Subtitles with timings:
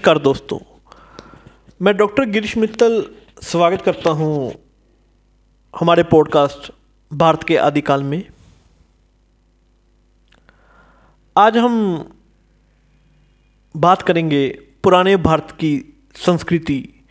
[0.00, 0.58] नमस्कार दोस्तों।
[1.82, 2.94] मैं डॉक्टर गिरीश मित्तल
[3.42, 4.52] स्वागत करता हूँ
[5.80, 6.70] हमारे पॉडकास्ट
[7.10, 8.22] भारत के आदिकाल में।
[11.36, 11.76] आज हम
[13.76, 14.48] बात करेंगे
[14.84, 15.72] पुराने भारत की
[16.16, 17.04] संस्कृति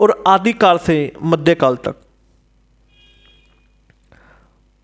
[0.00, 1.96] और आदिकाल से मध्यकाल तक।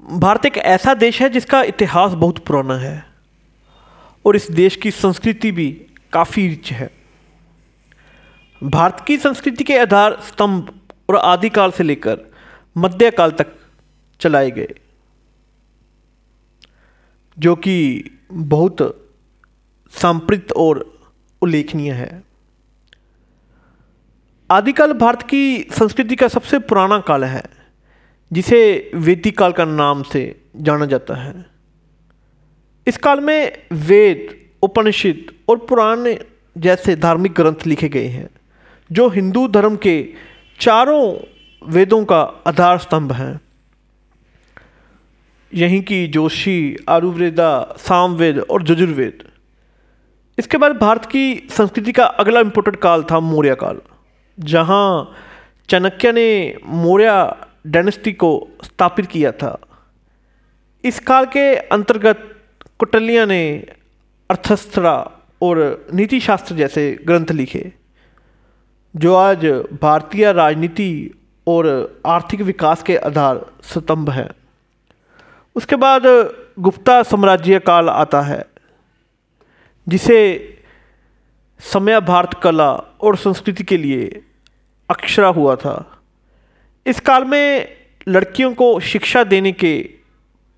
[0.03, 2.99] भारत एक ऐसा देश है जिसका इतिहास बहुत पुराना है
[4.25, 5.71] और इस देश की संस्कृति भी
[6.13, 7.04] काफ़ी रिच है।
[8.65, 10.73] भारत की संस्कृति के आधार स्तंभ
[11.09, 12.19] और आदिकाल से लेकर
[12.77, 13.47] मध्यकाल तक
[14.21, 14.75] चलाए गए,
[17.37, 18.77] जो कि बहुत
[19.93, 20.85] सांप्रत और
[21.43, 22.23] उल्लेखनीय है।
[24.51, 27.43] आदिकाल भारत की संस्कृति का सबसे पुराना काल है,
[28.31, 30.23] जिसे वेदिक काल का नाम से
[30.57, 31.45] जाना जाता है।
[32.87, 34.29] इस काल में वेद,
[34.63, 36.15] उपनिषद और पुराण
[36.57, 38.29] जैसे धार्मिक ग्रंथ लिखे गए हैं।
[38.91, 40.13] जो हिंदू धर्म के
[40.61, 41.17] चारों
[41.63, 43.41] वेदों का आधार स्तंभ हैं।
[45.55, 49.25] यहीं की जोशी, आयुर्वेदा, सामवेद और जजुर्वेद।
[50.39, 53.81] इसके बाद भारत की संस्कृति का अगला इम्पोर्टेंट काल था मौर्य काल,
[54.39, 55.15] जहाँ
[55.69, 57.35] चाणक्य ने मौर्य
[57.67, 59.59] डायनेस्टी को स्थापित किया था।
[60.85, 62.29] इस काल के अंतर्गत
[62.79, 63.67] कुटलिया ने
[64.31, 64.89] अर्थशास्त्र
[65.43, 67.84] और नीति शास्त्र जैसे ग्रंथ लिखे।
[68.95, 69.45] जो आज
[69.83, 71.11] भारतीय राजनीति
[71.47, 71.67] और
[72.07, 74.29] आर्थिक विकास के आधार स्तंभ हैं।
[75.57, 76.03] उसके बाद
[76.59, 78.45] गुप्ता साम्राज्य काल आता है,
[79.87, 80.19] जिसे
[81.61, 84.23] समय भारत कला और संस्कृति के लिए
[84.89, 85.77] अक्षरा हुआ था।
[86.87, 87.77] इस काल में
[88.09, 89.79] लड़कियों को शिक्षा देने के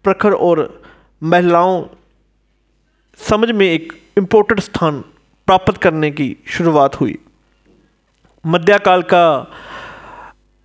[0.05, 0.83] प्रखर और
[1.23, 1.85] महिलाओं
[3.19, 5.01] समझ में एक इम्पोर्टेंट स्थान
[5.49, 7.19] प्राप्त करने की शुरुआत हुई।
[8.47, 9.27] मध्यकाल का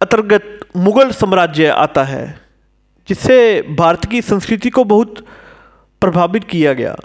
[0.01, 2.25] अंतर्गत मुगल साम्राज्य आता है,
[3.07, 5.23] जिससे भारत की संस्कृति को बहुत
[6.01, 6.95] प्रभावित किया गया।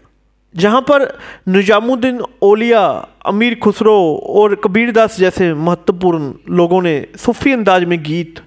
[0.54, 1.06] जहाँ पर
[1.48, 2.82] निजामुद्दीन ओलिया
[3.26, 3.96] अमीर खुसरो
[4.34, 8.40] और कबीरदास जैसे महत्वपूर्ण लोगों ने सूफी अंदाज में गीत,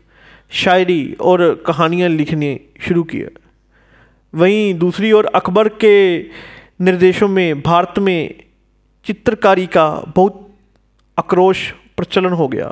[0.51, 3.29] शायरी और कहानियाँ लिखने शुरू किए
[4.33, 5.95] वहीं दूसरी ओर अकबर के
[6.81, 8.43] निर्देशों में भारत में
[9.05, 10.47] चित्रकारी का बहुत
[11.17, 12.71] आक्रोश प्रचलन हो गया।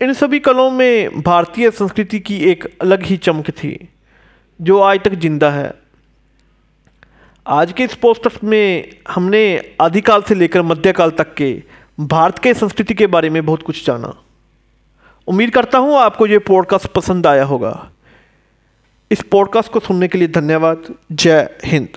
[0.00, 3.88] इन सभी कलों में भारतीय संस्कृति की एक अलग ही चमक थी,
[4.60, 5.72] जो आज तक ज़िंदा है।
[7.46, 9.42] आज के इस पोस्टर में हमने
[9.80, 11.50] आदिकाल से लेकर मध्यकाल तक के
[12.00, 14.14] भारत के संस्कृति के बारे में बहुत कुछ जाना।
[15.28, 17.72] उम्मीद करता हूँ आपको ये पॉडकास्ट पसंद आया होगा।
[19.10, 21.88] इस पॉडकास्ट को सुनने के लिए धन्यवाद। जय हिंद।